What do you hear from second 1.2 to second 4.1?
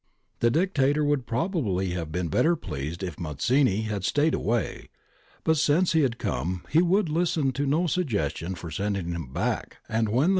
probably have been better pleased if Mazzini had